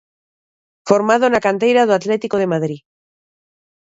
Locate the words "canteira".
1.47-1.87